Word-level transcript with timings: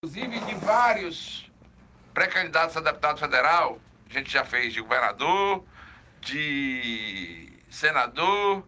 inclusive 0.00 0.38
de 0.38 0.54
vários 0.64 1.50
pré-candidatos 2.14 2.76
a 2.76 2.80
deputado 2.80 3.18
federal. 3.18 3.80
A 4.08 4.12
gente 4.12 4.30
já 4.30 4.44
fez 4.44 4.72
de 4.72 4.80
governador, 4.80 5.64
de 6.20 7.52
senador, 7.68 8.64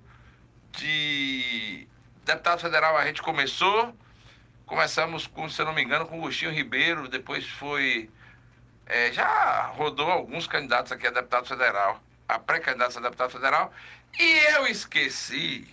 de 0.73 1.87
deputado 2.25 2.61
federal 2.61 2.97
a 2.99 3.07
gente 3.07 3.23
começou. 3.23 3.95
Começamos 4.67 5.29
com, 5.29 5.49
se 5.49 5.63
não 5.63 5.73
me 5.73 5.85
engano, 5.85 6.05
com 6.05 6.17
Agostinho 6.17 6.51
Ribeiro, 6.51 7.07
depois 7.07 7.49
foi. 7.49 8.11
É, 8.87 9.13
já 9.13 9.67
rodou 9.77 10.11
alguns 10.11 10.49
candidatos 10.49 10.91
aqui 10.91 11.07
a 11.07 11.11
deputado 11.13 11.47
federal, 11.47 12.03
a 12.29 12.41
pré-candidatos 12.41 12.97
a 12.97 13.01
deputado 13.01 13.31
federal. 13.31 13.73
E 14.19 14.33
eu 14.57 14.67
esqueci 14.67 15.65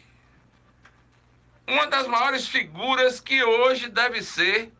uma 1.68 1.88
das 1.88 2.06
maiores 2.06 2.48
figuras 2.48 3.20
que 3.20 3.44
hoje 3.44 3.90
deve 3.90 4.22
ser 4.22 4.72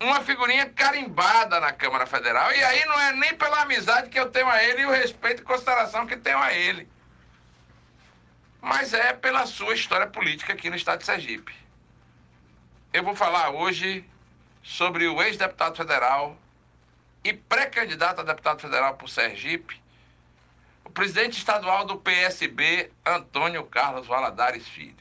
uma 0.00 0.20
figurinha 0.22 0.68
carimbada 0.70 1.58
na 1.60 1.72
Câmara 1.72 2.06
Federal. 2.06 2.52
E 2.52 2.62
aí 2.62 2.84
não 2.84 3.00
é 3.00 3.12
nem 3.12 3.34
pela 3.34 3.62
amizade 3.62 4.08
que 4.08 4.18
eu 4.18 4.30
tenho 4.30 4.48
a 4.48 4.62
ele 4.62 4.82
e 4.82 4.86
o 4.86 4.90
respeito 4.90 5.42
e 5.42 5.44
consideração 5.44 6.06
que 6.06 6.16
tenho 6.16 6.38
a 6.38 6.52
ele. 6.52 6.88
Mas 8.60 8.94
é 8.94 9.12
pela 9.12 9.46
sua 9.46 9.74
história 9.74 10.06
política 10.06 10.52
aqui 10.52 10.70
no 10.70 10.76
estado 10.76 11.00
de 11.00 11.06
Sergipe. 11.06 11.54
Eu 12.92 13.02
vou 13.02 13.14
falar 13.14 13.50
hoje 13.50 14.08
sobre 14.62 15.06
o 15.06 15.22
ex-deputado 15.22 15.76
federal 15.76 16.36
e 17.24 17.32
pré-candidato 17.32 18.20
a 18.20 18.24
deputado 18.24 18.60
federal 18.60 18.94
por 18.94 19.08
Sergipe, 19.08 19.80
o 20.84 20.90
presidente 20.90 21.38
estadual 21.38 21.84
do 21.84 21.98
PSB, 21.98 22.90
Antônio 23.04 23.64
Carlos 23.64 24.06
Valadares 24.06 24.66
Filho. 24.66 24.96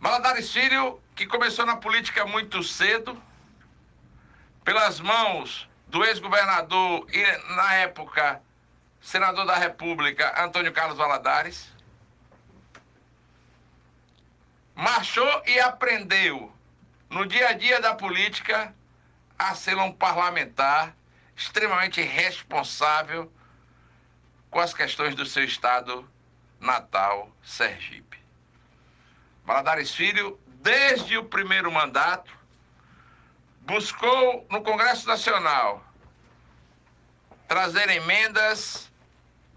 Valadares 0.00 0.50
Filho, 0.50 1.00
que 1.14 1.26
começou 1.26 1.64
na 1.64 1.76
política 1.76 2.26
muito 2.26 2.62
cedo, 2.62 3.20
pelas 4.64 4.98
mãos 5.00 5.68
do 5.86 6.04
ex-governador 6.04 7.06
e, 7.12 7.54
na 7.54 7.74
época, 7.74 8.42
senador 9.00 9.46
da 9.46 9.56
República, 9.56 10.42
Antônio 10.42 10.72
Carlos 10.72 10.96
Valadares, 10.96 11.72
marchou 14.74 15.42
e 15.46 15.60
aprendeu 15.60 16.52
no 17.08 17.24
dia 17.26 17.50
a 17.50 17.52
dia 17.52 17.80
da 17.80 17.94
política 17.94 18.74
a 19.38 19.54
ser 19.54 19.76
um 19.76 19.92
parlamentar 19.92 20.96
extremamente 21.36 22.00
responsável 22.00 23.30
com 24.50 24.58
as 24.58 24.72
questões 24.72 25.14
do 25.14 25.26
seu 25.26 25.44
estado 25.44 26.08
natal, 26.58 27.30
Sergipe. 27.42 28.18
Valadares 29.44 29.94
Filho, 29.94 30.38
desde 30.64 31.18
o 31.18 31.24
primeiro 31.26 31.70
mandato, 31.70 32.32
buscou 33.60 34.46
no 34.50 34.62
Congresso 34.62 35.06
Nacional 35.06 35.84
trazer 37.46 37.90
emendas, 37.90 38.90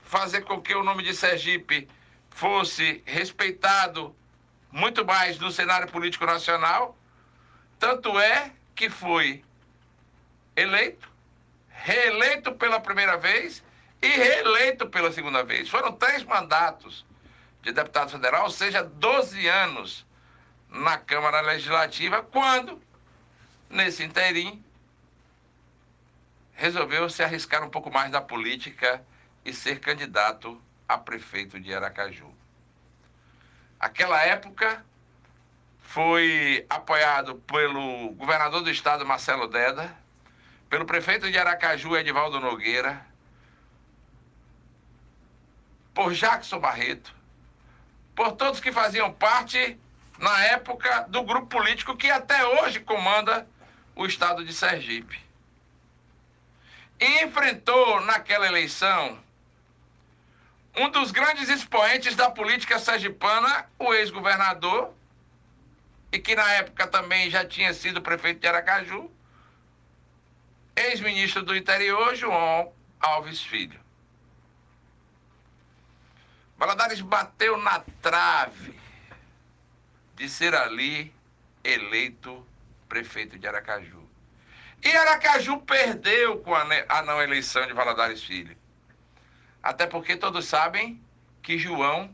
fazer 0.01 0.41
com 0.41 0.61
que 0.61 0.75
o 0.75 0.83
nome 0.83 1.03
de 1.03 1.15
Sergipe 1.15 1.87
fosse 2.29 3.01
respeitado 3.05 4.13
muito 4.69 5.05
mais 5.05 5.39
no 5.39 5.49
cenário 5.49 5.87
político 5.87 6.25
nacional. 6.25 6.97
Tanto 7.79 8.19
é 8.19 8.51
que 8.75 8.89
foi 8.89 9.45
eleito, 10.57 11.09
reeleito 11.69 12.51
pela 12.51 12.81
primeira 12.81 13.15
vez 13.15 13.63
e 14.01 14.09
reeleito 14.09 14.89
pela 14.89 15.13
segunda 15.13 15.41
vez. 15.41 15.69
Foram 15.69 15.93
três 15.93 16.21
mandatos 16.23 17.05
de 17.61 17.71
deputado 17.71 18.11
federal, 18.11 18.43
ou 18.43 18.51
seja, 18.51 18.83
12 18.83 19.47
anos 19.47 20.06
na 20.69 20.97
Câmara 20.97 21.41
Legislativa, 21.41 22.21
quando, 22.23 22.81
nesse 23.69 24.03
interim, 24.03 24.63
resolveu 26.53 27.09
se 27.09 27.23
arriscar 27.23 27.63
um 27.63 27.69
pouco 27.69 27.91
mais 27.91 28.11
na 28.11 28.21
política 28.21 29.03
e 29.45 29.53
ser 29.53 29.79
candidato 29.79 30.61
a 30.87 30.97
prefeito 30.97 31.59
de 31.59 31.73
Aracaju. 31.73 32.33
Aquela 33.79 34.23
época 34.23 34.83
foi 35.79 36.65
apoiado 36.69 37.35
pelo 37.35 38.09
governador 38.13 38.61
do 38.61 38.69
estado, 38.69 39.05
Marcelo 39.05 39.47
Deda, 39.47 39.95
pelo 40.69 40.85
prefeito 40.85 41.31
de 41.31 41.37
Aracaju, 41.37 41.95
Edivaldo 41.95 42.39
Nogueira, 42.39 43.05
por 45.93 46.13
Jackson 46.13 46.59
Barreto, 46.59 47.13
por 48.15 48.33
todos 48.33 48.59
que 48.59 48.71
faziam 48.71 49.13
parte, 49.13 49.79
na 50.17 50.45
época, 50.45 51.05
do 51.09 51.23
grupo 51.23 51.47
político 51.47 51.95
que 51.95 52.09
até 52.09 52.45
hoje 52.45 52.79
comanda 52.79 53.47
o 53.95 54.05
estado 54.05 54.43
de 54.43 54.53
Sergipe. 54.53 55.19
E 56.99 57.23
enfrentou 57.23 58.01
naquela 58.01 58.47
eleição 58.47 59.19
um 60.75 60.89
dos 60.89 61.11
grandes 61.11 61.49
expoentes 61.49 62.15
da 62.15 62.29
política 62.29 62.77
sergipana, 62.77 63.67
o 63.79 63.93
ex-governador, 63.93 64.93
e 66.11 66.19
que 66.19 66.35
na 66.35 66.49
época 66.53 66.87
também 66.87 67.29
já 67.29 67.43
tinha 67.45 67.73
sido 67.73 68.01
prefeito 68.01 68.39
de 68.39 68.47
Aracaju, 68.47 69.11
ex-ministro 70.75 71.43
do 71.43 71.55
interior, 71.55 72.15
João 72.15 72.71
Alves 72.99 73.41
Filho. 73.41 73.79
Valadares 76.57 77.01
bateu 77.01 77.57
na 77.57 77.79
trave 78.01 78.79
de 80.17 80.27
ser 80.27 80.53
ali 80.55 81.13
eleito 81.63 82.45
prefeito 82.89 83.37
de 83.37 83.47
Aracaju. 83.47 84.03
E 84.83 84.91
Aracaju 84.95 85.59
perdeu 85.59 86.39
com 86.39 86.53
a 86.55 87.01
não 87.03 87.21
eleição 87.21 87.65
de 87.65 87.73
Valadares 87.73 88.23
Filho. 88.23 88.57
Até 89.61 89.85
porque 89.85 90.15
todos 90.15 90.45
sabem 90.45 90.99
que 91.41 91.57
João 91.57 92.13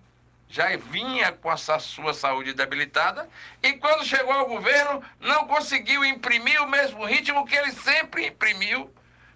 já 0.50 0.76
vinha 0.78 1.32
com 1.32 1.50
a 1.50 1.58
sua 1.58 2.14
saúde 2.14 2.54
debilitada 2.54 3.28
e 3.62 3.74
quando 3.74 4.06
chegou 4.06 4.34
ao 4.34 4.48
governo 4.48 5.02
não 5.20 5.48
conseguiu 5.48 6.06
imprimir 6.06 6.62
o 6.62 6.70
mesmo 6.70 7.06
ritmo 7.06 7.46
que 7.46 7.56
ele 7.56 7.72
sempre 7.72 8.28
imprimiu 8.28 8.94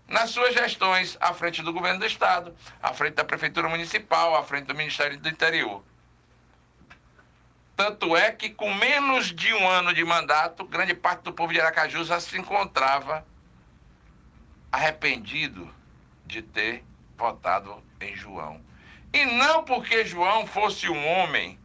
nas 0.07 0.29
suas 0.29 0.53
gestões 0.53 1.17
à 1.19 1.33
frente 1.33 1.61
do 1.61 1.73
governo 1.73 1.99
do 1.99 2.05
estado, 2.05 2.55
à 2.81 2.93
frente 2.93 3.15
da 3.15 3.25
prefeitura 3.25 3.67
municipal, 3.67 4.35
à 4.35 4.43
frente 4.43 4.65
do 4.65 4.75
Ministério 4.75 5.17
do 5.19 5.29
Interior. 5.29 5.83
Tanto 7.77 8.17
é 8.17 8.31
que 8.31 8.49
com 8.49 8.73
menos 8.73 9.27
de 9.27 9.53
um 9.53 9.69
ano 9.69 9.93
de 9.93 10.03
mandato, 10.03 10.65
grande 10.65 10.95
parte 10.95 11.21
do 11.21 11.31
povo 11.31 11.53
de 11.53 11.61
Aracaju 11.61 12.03
já 12.03 12.19
se 12.19 12.35
encontrava 12.35 13.23
arrependido 14.71 15.71
de 16.25 16.41
ter 16.41 16.83
votado 17.15 17.83
em 18.01 18.15
João. 18.15 18.59
E 19.13 19.23
não 19.27 19.63
porque 19.63 20.03
João 20.03 20.47
fosse 20.47 20.89
um 20.89 21.07
homem 21.07 21.59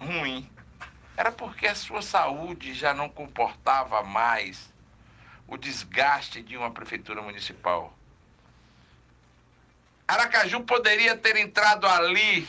ruim, 0.00 0.48
era 1.16 1.32
porque 1.32 1.66
a 1.66 1.74
sua 1.74 2.00
saúde 2.00 2.72
já 2.72 2.94
não 2.94 3.08
comportava 3.08 4.04
mais 4.04 4.72
o 5.48 5.56
desgaste 5.56 6.40
de 6.40 6.56
uma 6.56 6.70
prefeitura 6.70 7.20
municipal. 7.20 7.92
Aracaju 10.06 10.60
poderia 10.60 11.16
ter 11.16 11.36
entrado 11.36 11.84
ali 11.84 12.46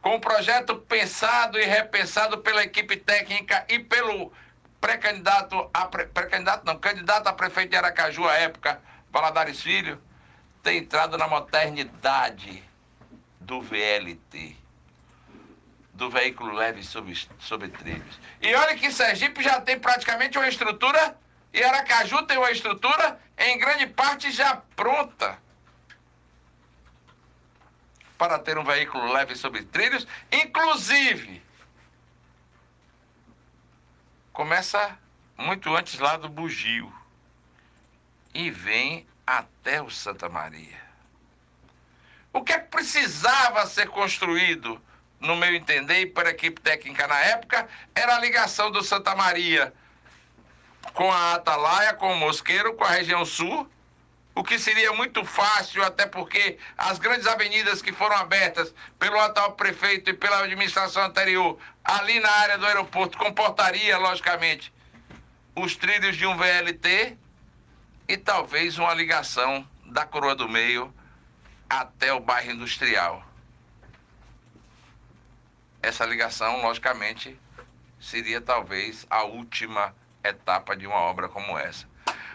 com 0.00 0.16
um 0.16 0.20
projeto 0.20 0.76
pensado 0.76 1.58
e 1.58 1.64
repensado 1.64 2.38
pela 2.38 2.62
equipe 2.62 2.96
técnica 2.96 3.64
e 3.68 3.78
pelo 3.78 4.32
pré-candidato 4.80 5.68
a 5.74 5.84
pré-candidato 5.86 6.64
não, 6.64 6.78
candidato 6.78 7.26
a 7.26 7.32
prefeito 7.32 7.70
de 7.70 7.76
Aracaju 7.76 8.26
à 8.26 8.34
época, 8.36 8.80
Valadares 9.12 9.60
Filho, 9.60 10.00
ter 10.62 10.74
entrado 10.74 11.18
na 11.18 11.28
modernidade 11.28 12.64
do 13.40 13.60
VLT, 13.60 14.56
do 15.92 16.08
veículo 16.08 16.54
leve 16.54 16.82
sobre, 16.82 17.14
sobre 17.38 17.68
trilhos. 17.68 18.18
E 18.40 18.54
olha 18.54 18.74
que 18.76 18.90
Sergipe 18.90 19.42
já 19.42 19.60
tem 19.60 19.78
praticamente 19.78 20.38
uma 20.38 20.48
estrutura 20.48 21.16
e 21.52 21.62
Aracaju 21.62 22.22
tem 22.22 22.38
uma 22.38 22.50
estrutura, 22.50 23.20
em 23.36 23.58
grande 23.58 23.86
parte, 23.86 24.30
já 24.30 24.62
pronta 24.74 25.36
para 28.20 28.38
ter 28.38 28.58
um 28.58 28.64
veículo 28.64 29.10
leve 29.14 29.34
sobre 29.34 29.62
trilhos, 29.62 30.06
inclusive 30.30 31.42
começa 34.30 34.98
muito 35.38 35.74
antes 35.74 35.98
lá 35.98 36.18
do 36.18 36.28
Bugio 36.28 36.92
e 38.34 38.50
vem 38.50 39.06
até 39.26 39.80
o 39.80 39.88
Santa 39.88 40.28
Maria. 40.28 40.78
O 42.30 42.44
que 42.44 42.52
é 42.52 42.58
que 42.58 42.68
precisava 42.68 43.66
ser 43.66 43.88
construído, 43.88 44.78
no 45.18 45.34
meu 45.34 45.54
entender, 45.54 46.02
e 46.02 46.06
para 46.06 46.28
a 46.28 46.32
equipe 46.32 46.60
técnica 46.60 47.08
na 47.08 47.18
época, 47.20 47.66
era 47.94 48.16
a 48.16 48.20
ligação 48.20 48.70
do 48.70 48.82
Santa 48.82 49.16
Maria 49.16 49.72
com 50.92 51.10
a 51.10 51.36
Atalaia, 51.36 51.94
com 51.94 52.12
o 52.12 52.18
Mosqueiro, 52.18 52.74
com 52.74 52.84
a 52.84 52.90
região 52.90 53.24
sul, 53.24 53.66
o 54.40 54.42
que 54.42 54.58
seria 54.58 54.90
muito 54.94 55.22
fácil, 55.22 55.84
até 55.84 56.06
porque 56.06 56.58
as 56.78 56.98
grandes 56.98 57.26
avenidas 57.26 57.82
que 57.82 57.92
foram 57.92 58.16
abertas 58.16 58.72
pelo 58.98 59.20
atual 59.20 59.52
prefeito 59.52 60.08
e 60.08 60.14
pela 60.14 60.42
administração 60.42 61.02
anterior, 61.02 61.58
ali 61.84 62.18
na 62.20 62.30
área 62.30 62.56
do 62.56 62.64
aeroporto, 62.64 63.18
comportaria, 63.18 63.98
logicamente, 63.98 64.72
os 65.54 65.76
trilhos 65.76 66.16
de 66.16 66.24
um 66.26 66.38
VLT 66.38 67.18
e 68.08 68.16
talvez 68.16 68.78
uma 68.78 68.94
ligação 68.94 69.68
da 69.84 70.06
Coroa 70.06 70.34
do 70.34 70.48
Meio 70.48 70.90
até 71.68 72.10
o 72.14 72.18
bairro 72.18 72.52
industrial. 72.52 73.22
Essa 75.82 76.06
ligação, 76.06 76.62
logicamente, 76.62 77.38
seria 78.00 78.40
talvez 78.40 79.06
a 79.10 79.22
última 79.22 79.94
etapa 80.24 80.74
de 80.74 80.86
uma 80.86 80.96
obra 80.96 81.28
como 81.28 81.58
essa. 81.58 81.89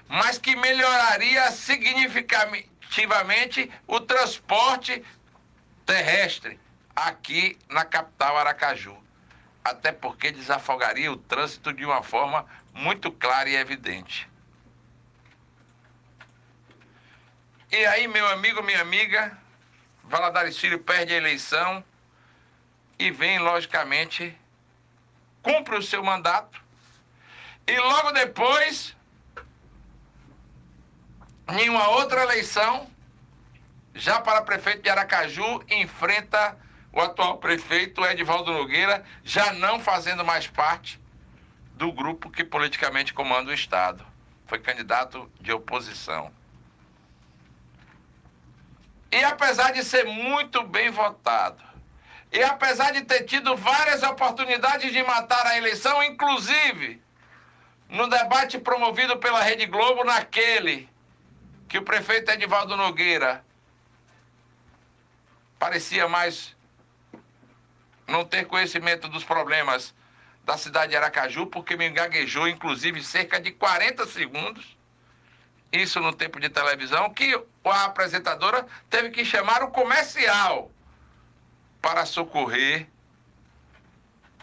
Mas 0.07 0.37
que 0.37 0.55
melhoraria 0.55 1.51
significativamente 1.51 3.71
o 3.87 3.99
transporte 3.99 5.03
terrestre 5.85 6.59
aqui 6.95 7.57
na 7.69 7.83
capital 7.83 8.37
Aracaju. 8.37 8.95
Até 9.63 9.91
porque 9.91 10.31
desafogaria 10.31 11.11
o 11.11 11.17
trânsito 11.17 11.73
de 11.73 11.83
uma 11.83 12.03
forma 12.03 12.45
muito 12.73 13.11
clara 13.11 13.49
e 13.49 13.55
evidente. 13.55 14.29
E 17.71 17.85
aí, 17.87 18.07
meu 18.07 18.27
amigo, 18.27 18.61
minha 18.61 18.81
amiga, 18.81 19.35
Valadares 20.03 20.57
Filho 20.57 20.79
perde 20.79 21.13
a 21.13 21.17
eleição 21.17 21.83
e 22.97 23.11
vem, 23.11 23.39
logicamente, 23.39 24.37
cumpre 25.41 25.75
o 25.75 25.81
seu 25.81 26.03
mandato. 26.03 26.63
E 27.67 27.77
logo 27.77 28.11
depois, 28.11 28.94
em 31.49 31.69
uma 31.69 31.87
outra 31.89 32.23
eleição, 32.23 32.89
já 33.93 34.19
para 34.19 34.41
prefeito 34.41 34.81
de 34.81 34.89
Aracaju, 34.89 35.63
enfrenta 35.69 36.57
o 36.91 36.99
atual 36.99 37.37
prefeito 37.37 38.03
Edivaldo 38.05 38.51
Nogueira, 38.51 39.03
já 39.23 39.53
não 39.53 39.79
fazendo 39.79 40.23
mais 40.25 40.47
parte 40.47 40.99
do 41.73 41.91
grupo 41.91 42.29
que 42.29 42.43
politicamente 42.43 43.13
comanda 43.13 43.51
o 43.51 43.53
Estado. 43.53 44.05
Foi 44.47 44.59
candidato 44.59 45.29
de 45.39 45.51
oposição. 45.51 46.31
E 49.11 49.23
apesar 49.23 49.71
de 49.71 49.83
ser 49.83 50.05
muito 50.05 50.63
bem 50.63 50.89
votado, 50.89 51.63
e 52.31 52.43
apesar 52.43 52.91
de 52.91 53.01
ter 53.01 53.23
tido 53.23 53.55
várias 53.55 54.03
oportunidades 54.03 54.91
de 54.91 55.01
matar 55.03 55.45
a 55.45 55.57
eleição, 55.57 56.03
inclusive 56.03 57.01
no 57.87 58.09
debate 58.09 58.57
promovido 58.57 59.17
pela 59.17 59.41
Rede 59.41 59.65
Globo, 59.67 60.03
naquele 60.03 60.89
que 61.67 61.77
o 61.77 61.83
prefeito 61.83 62.31
Edivaldo 62.31 62.75
Nogueira 62.77 63.43
parecia 65.57 66.07
mais 66.07 66.55
não 68.07 68.23
ter 68.23 68.45
conhecimento 68.45 69.07
dos 69.07 69.23
problemas 69.23 69.93
da 70.43 70.57
cidade 70.57 70.91
de 70.91 70.97
Aracaju, 70.97 71.47
porque 71.47 71.75
me 71.75 71.89
gaguejou, 71.89 72.47
inclusive, 72.47 73.03
cerca 73.03 73.39
de 73.39 73.51
40 73.51 74.05
segundos. 74.05 74.77
Isso 75.71 75.99
no 75.99 76.13
tempo 76.13 76.39
de 76.39 76.49
televisão, 76.49 77.11
que 77.11 77.33
a 77.65 77.85
apresentadora 77.85 78.65
teve 78.89 79.09
que 79.09 79.25
chamar 79.25 79.63
o 79.63 79.71
comercial 79.71 80.71
para 81.81 82.05
socorrer, 82.05 82.87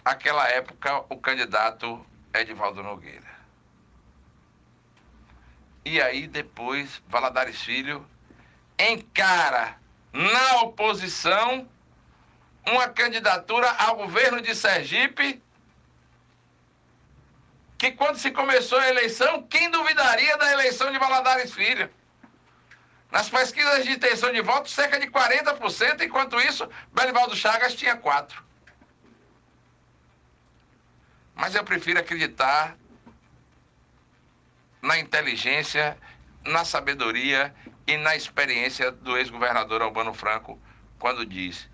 aquela 0.05 0.49
época, 0.49 1.05
o 1.09 1.17
candidato 1.17 2.05
Edivaldo 2.35 2.83
Nogueira. 2.83 3.42
E 5.85 6.01
aí 6.01 6.27
depois 6.27 7.03
Valadares 7.09 7.61
Filho 7.61 8.07
encara 8.79 9.77
na 10.13 10.63
oposição 10.63 11.69
uma 12.67 12.89
candidatura 12.89 13.71
ao 13.73 13.97
governo 13.97 14.41
de 14.41 14.55
Sergipe 14.55 15.43
que 17.83 17.91
quando 17.91 18.17
se 18.17 18.31
começou 18.31 18.79
a 18.79 18.89
eleição, 18.89 19.43
quem 19.43 19.69
duvidaria 19.69 20.37
da 20.39 20.53
eleição 20.53 20.93
de 20.93 20.99
Valadares 21.01 21.53
Filho? 21.53 21.91
Nas 23.11 23.29
pesquisas 23.29 23.85
de 23.85 23.91
intenção 23.91 24.33
de 24.33 24.41
voto, 24.41 24.71
cerca 24.71 25.01
de 25.01 25.09
40%, 25.09 26.01
enquanto 26.03 26.41
isso, 26.41 26.69
Belivaldo 26.93 27.35
Chagas 27.35 27.75
tinha 27.75 27.97
4%. 27.97 28.35
Mas 31.35 31.57
eu 31.57 31.65
prefiro 31.65 31.99
acreditar 31.99 32.77
na 34.83 34.99
inteligência, 34.99 35.97
na 36.45 36.65
sabedoria 36.65 37.55
e 37.87 37.97
na 37.97 38.17
experiência 38.17 38.91
do 38.91 39.17
ex-governador 39.17 39.81
Albano 39.81 40.13
Franco, 40.13 40.61
quando 40.99 41.25
diz: 41.25 41.69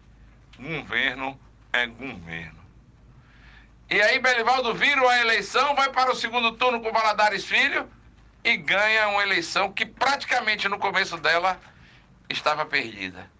governo 0.59 1.41
é 1.73 1.87
governo. 1.87 2.59
E 3.91 4.01
aí 4.03 4.19
Belivaldo 4.19 4.75
vira 4.75 5.01
a 5.09 5.21
eleição, 5.21 5.75
vai 5.75 5.91
para 5.91 6.13
o 6.13 6.15
segundo 6.15 6.53
turno 6.53 6.81
com 6.83 6.93
Valadares 6.93 7.47
Filho 7.47 7.91
e 8.45 8.57
ganha 8.57 9.09
uma 9.09 9.23
eleição 9.23 9.73
que 9.73 9.87
praticamente 9.87 10.69
no 10.69 10.79
começo 10.79 11.17
dela 11.17 11.59
estava 12.29 12.67
perdida. 12.67 13.31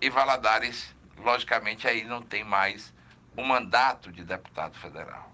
E 0.00 0.10
Valadares, 0.10 0.94
logicamente, 1.16 1.88
aí 1.88 2.04
não 2.04 2.20
tem 2.20 2.44
mais 2.44 2.92
o 3.34 3.42
mandato 3.42 4.12
de 4.12 4.22
deputado 4.22 4.78
federal. 4.78 5.33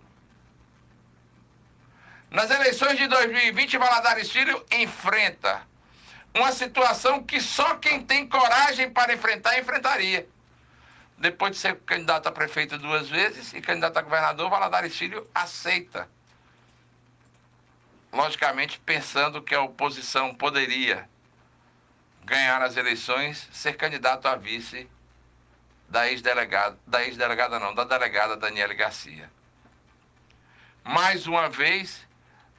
Nas 2.31 2.49
eleições 2.49 2.97
de 2.97 3.09
2020, 3.09 3.77
Valadares 3.77 4.31
Filho 4.31 4.65
enfrenta 4.71 5.63
uma 6.33 6.53
situação 6.53 7.25
que 7.25 7.41
só 7.41 7.75
quem 7.77 8.05
tem 8.05 8.29
coragem 8.29 8.89
para 8.91 9.13
enfrentar, 9.13 9.59
enfrentaria. 9.59 10.29
Depois 11.19 11.53
de 11.53 11.59
ser 11.59 11.77
candidato 11.81 12.29
a 12.29 12.33
prefeito 12.33 12.79
duas 12.79 13.09
vezes 13.09 13.53
e 13.53 13.61
candidato 13.61 13.99
a 13.99 14.03
governador, 14.03 14.49
Valadares 14.49 14.97
Filho 14.97 15.29
aceita 15.35 16.09
logicamente 18.13 18.79
pensando 18.81 19.43
que 19.43 19.55
a 19.55 19.63
oposição 19.63 20.35
poderia 20.35 21.09
ganhar 22.25 22.63
as 22.63 22.77
eleições, 22.77 23.49
ser 23.53 23.77
candidato 23.77 24.27
a 24.27 24.37
vice 24.37 24.89
da 25.89 26.09
ex-delegada, 26.09 26.79
da 26.87 27.05
ex-delegada 27.05 27.59
não, 27.59 27.75
da 27.75 27.85
delegada 27.85 28.37
Daniele 28.37 28.75
Garcia. 28.75 29.29
Mais 30.85 31.27
uma 31.27 31.49
vez, 31.49 32.07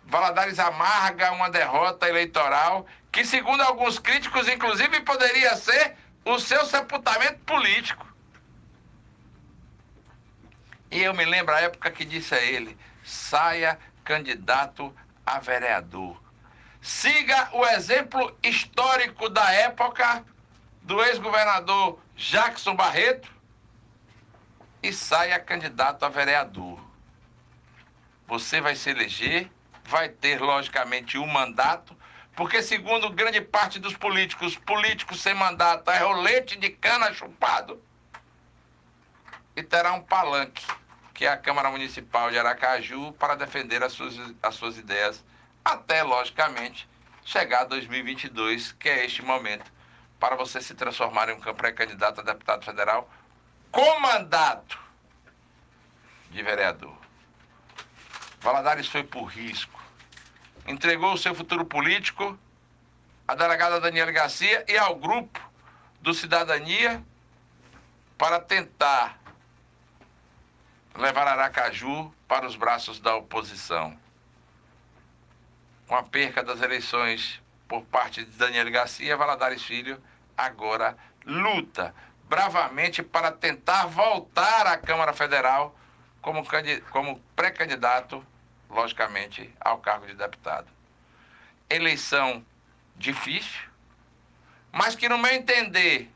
Valadares 0.05 0.59
amarga 0.59 1.31
uma 1.31 1.49
derrota 1.49 2.07
eleitoral 2.07 2.85
que, 3.11 3.25
segundo 3.25 3.61
alguns 3.61 3.99
críticos, 3.99 4.47
inclusive 4.47 5.01
poderia 5.01 5.55
ser 5.55 5.95
o 6.25 6.39
seu 6.39 6.65
sepultamento 6.65 7.39
político. 7.39 8.05
E 10.89 11.01
eu 11.01 11.13
me 11.13 11.25
lembro 11.25 11.55
a 11.55 11.61
época 11.61 11.89
que 11.91 12.03
disse 12.03 12.35
a 12.35 12.41
ele: 12.41 12.77
saia 13.03 13.79
candidato 14.03 14.93
a 15.25 15.39
vereador. 15.39 16.21
Siga 16.81 17.49
o 17.53 17.65
exemplo 17.65 18.35
histórico 18.43 19.29
da 19.29 19.51
época 19.51 20.25
do 20.81 21.01
ex-governador 21.03 21.99
Jackson 22.15 22.75
Barreto 22.75 23.31
e 24.81 24.91
saia 24.91 25.39
candidato 25.39 26.03
a 26.03 26.09
vereador. 26.09 26.79
Você 28.27 28.59
vai 28.59 28.75
se 28.75 28.89
eleger, 28.89 29.51
vai 29.91 30.07
ter 30.07 30.41
logicamente 30.41 31.17
um 31.17 31.27
mandato, 31.27 31.95
porque 32.35 32.63
segundo 32.63 33.09
grande 33.09 33.41
parte 33.41 33.77
dos 33.77 33.95
políticos, 33.95 34.55
políticos 34.55 35.21
sem 35.21 35.33
mandato 35.33 35.91
é 35.91 35.99
rolete 35.99 36.57
de 36.57 36.69
cana 36.69 37.13
chupado 37.13 37.83
e 39.53 39.61
terá 39.61 39.91
um 39.91 40.01
palanque 40.01 40.65
que 41.13 41.25
é 41.25 41.29
a 41.29 41.37
Câmara 41.37 41.69
Municipal 41.69 42.31
de 42.31 42.39
Aracaju, 42.39 43.11
para 43.13 43.35
defender 43.35 43.83
as 43.83 43.91
suas, 43.91 44.15
as 44.41 44.55
suas 44.55 44.77
ideias, 44.77 45.23
até, 45.63 46.01
logicamente, 46.01 46.89
chegar 47.23 47.61
a 47.61 47.65
2022, 47.65 48.71
que 48.71 48.89
é 48.89 49.05
este 49.05 49.21
momento, 49.21 49.71
para 50.19 50.35
você 50.35 50.61
se 50.61 50.73
transformar 50.73 51.29
em 51.29 51.33
um 51.33 51.39
pré-candidato 51.39 52.21
a 52.21 52.23
deputado 52.23 52.65
federal 52.65 53.07
com 53.71 53.99
mandato 53.99 54.79
de 56.31 56.41
vereador. 56.41 56.97
Valadares 58.39 58.87
foi 58.87 59.03
por 59.03 59.25
risco. 59.25 59.80
Entregou 60.67 61.13
o 61.13 61.17
seu 61.17 61.33
futuro 61.33 61.65
político 61.65 62.37
à 63.27 63.35
delegada 63.35 63.79
Daniela 63.79 64.11
Garcia 64.11 64.63
e 64.67 64.77
ao 64.77 64.95
grupo 64.95 65.39
do 66.01 66.13
Cidadania 66.13 67.03
para 68.17 68.39
tentar 68.39 69.19
levar 70.95 71.27
Aracaju 71.27 72.13
para 72.27 72.45
os 72.45 72.55
braços 72.55 72.99
da 72.99 73.15
oposição. 73.15 73.97
Com 75.87 75.95
a 75.95 76.03
perca 76.03 76.43
das 76.43 76.61
eleições 76.61 77.41
por 77.67 77.83
parte 77.83 78.23
de 78.23 78.31
Daniel 78.37 78.69
Garcia, 78.71 79.17
Valadares 79.17 79.63
Filho 79.63 80.01
agora 80.37 80.97
luta 81.25 81.93
bravamente 82.27 83.03
para 83.03 83.31
tentar 83.31 83.87
voltar 83.87 84.65
à 84.65 84.77
Câmara 84.77 85.13
Federal 85.13 85.75
como, 86.21 86.43
como 86.89 87.19
pré-candidato, 87.35 88.25
logicamente, 88.71 89.53
ao 89.59 89.77
cargo 89.79 90.07
de 90.07 90.13
deputado. 90.13 90.67
Eleição 91.69 92.43
difícil, 92.95 93.61
mas 94.71 94.95
que, 94.95 95.09
no 95.09 95.17
meu 95.17 95.31
entender, 95.31 96.09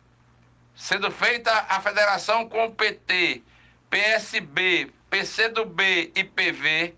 sendo 0.75 1.12
feita 1.12 1.51
a 1.69 1.81
federação 1.81 2.47
com 2.47 2.65
o 2.65 2.71
PT, 2.71 3.43
PSB, 3.89 4.91
PCdoB 5.09 6.12
e 6.15 6.24
PV, 6.24 6.95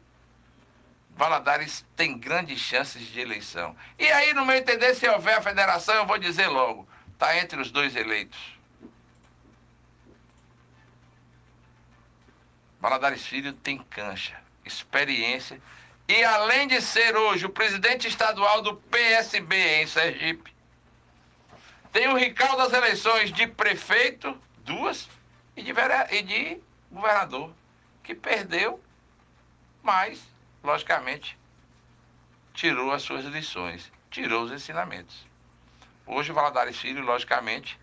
Valadares 1.16 1.84
tem 1.96 2.16
grandes 2.16 2.60
chances 2.60 3.02
de 3.08 3.20
eleição. 3.20 3.76
E 3.98 4.06
aí, 4.12 4.34
no 4.34 4.46
meu 4.46 4.56
entender, 4.56 4.94
se 4.94 5.10
houver 5.10 5.36
a 5.36 5.42
federação, 5.42 5.96
eu 5.96 6.06
vou 6.06 6.20
dizer 6.20 6.48
logo, 6.48 6.88
está 7.14 7.36
entre 7.40 7.60
os 7.60 7.72
dois 7.72 7.96
eleitos. 7.96 8.56
Valadares 12.80 13.26
Filho 13.26 13.52
tem 13.52 13.80
cancha, 13.80 14.40
experiência 14.68 15.60
e 16.08 16.24
além 16.24 16.68
de 16.68 16.82
ser 16.82 17.18
hoje 17.18 17.46
o 17.46 17.50
presidente 17.50 18.08
estadual 18.08 18.62
do 18.62 18.76
PSB 18.76 19.82
em 19.82 19.88
Sergipe, 19.88 20.56
tem 21.92 22.08
o 22.08 22.16
rical 22.16 22.56
das 22.56 22.72
eleições 22.72 23.32
de 23.32 23.46
prefeito, 23.46 24.40
duas, 24.60 25.10
e 25.56 25.62
de, 25.62 25.74
e 26.12 26.22
de 26.22 26.62
governador, 26.90 27.52
que 28.04 28.16
perdeu, 28.16 28.82
mas, 29.84 30.24
logicamente, 30.64 31.38
tirou 32.54 32.92
as 32.92 33.02
suas 33.02 33.26
lições, 33.26 33.92
tirou 34.10 34.44
os 34.44 34.52
ensinamentos. 34.52 35.28
Hoje 36.06 36.32
o 36.32 36.36
Valadares 36.36 36.78
Filho, 36.78 37.04
logicamente, 37.04 37.78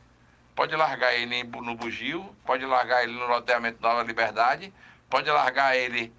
pode 0.55 0.75
largar 0.75 1.15
ele 1.15 1.45
no 1.45 1.75
Bugio, 1.75 2.35
pode 2.47 2.65
largar 2.65 3.03
ele 3.03 3.13
no 3.13 3.27
loteamento 3.27 3.83
Nova 3.83 4.03
Liberdade, 4.03 4.73
pode 5.11 5.31
largar 5.31 5.77
ele 5.77 6.11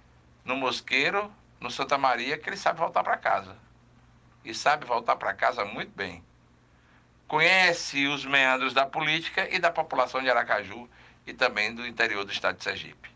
no 0.46 0.56
Mosqueiro, 0.56 1.30
no 1.60 1.70
Santa 1.70 1.98
Maria, 1.98 2.38
que 2.38 2.48
ele 2.48 2.56
sabe 2.56 2.78
voltar 2.78 3.02
para 3.02 3.16
casa. 3.16 3.56
E 4.44 4.54
sabe 4.54 4.86
voltar 4.86 5.16
para 5.16 5.34
casa 5.34 5.64
muito 5.64 5.90
bem. 5.94 6.24
Conhece 7.26 8.06
os 8.06 8.24
meandros 8.24 8.72
da 8.72 8.86
política 8.86 9.48
e 9.52 9.58
da 9.58 9.72
população 9.72 10.22
de 10.22 10.30
Aracaju 10.30 10.88
e 11.26 11.34
também 11.34 11.74
do 11.74 11.84
interior 11.84 12.24
do 12.24 12.30
estado 12.30 12.56
de 12.56 12.62
Sergipe. 12.62 13.10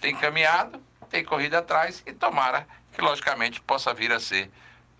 Tem 0.00 0.16
caminhado, 0.16 0.82
tem 1.10 1.22
corrido 1.22 1.54
atrás 1.54 2.02
e 2.06 2.12
tomara 2.14 2.66
que, 2.92 3.02
logicamente, 3.02 3.60
possa 3.60 3.92
vir 3.92 4.10
a 4.10 4.18
ser 4.18 4.50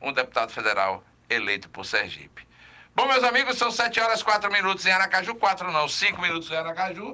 um 0.00 0.12
deputado 0.12 0.52
federal 0.52 1.02
eleito 1.30 1.70
por 1.70 1.86
Sergipe. 1.86 2.46
Bom, 2.94 3.06
meus 3.06 3.24
amigos, 3.24 3.56
são 3.56 3.70
7 3.70 3.98
horas 4.00 4.22
4 4.22 4.52
minutos 4.52 4.84
em 4.84 4.92
Aracaju, 4.92 5.34
4 5.36 5.72
não, 5.72 5.88
5 5.88 6.20
minutos 6.20 6.50
em 6.50 6.56
Aracaju. 6.56 7.12